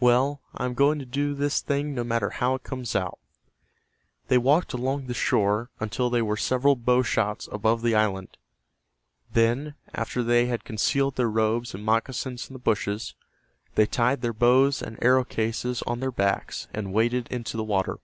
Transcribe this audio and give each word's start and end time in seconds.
Well, 0.00 0.40
I 0.52 0.64
am 0.64 0.74
going 0.74 0.98
to 0.98 1.04
do 1.06 1.32
this 1.32 1.60
thing 1.60 1.94
no 1.94 2.02
matter 2.02 2.30
how 2.30 2.56
it 2.56 2.64
comes 2.64 2.96
out." 2.96 3.20
They 4.26 4.36
walked 4.36 4.72
along 4.72 5.06
the 5.06 5.14
shore 5.14 5.70
until 5.78 6.10
they 6.10 6.22
were 6.22 6.36
several 6.36 6.74
bow 6.74 7.02
shots 7.04 7.48
above 7.52 7.82
the 7.82 7.94
island. 7.94 8.36
Then, 9.32 9.76
after 9.94 10.24
they 10.24 10.46
had 10.46 10.64
concealed 10.64 11.14
their 11.14 11.30
robes 11.30 11.72
and 11.72 11.84
moccasins 11.84 12.48
in 12.50 12.54
the 12.54 12.58
bushes, 12.58 13.14
they 13.76 13.86
tied 13.86 14.22
their 14.22 14.32
bows 14.32 14.82
and 14.82 15.00
arrow 15.00 15.22
cases 15.22 15.82
on 15.82 16.00
their 16.00 16.10
backs 16.10 16.66
and 16.74 16.92
waded 16.92 17.28
into 17.28 17.56
the 17.56 17.62
water. 17.62 18.00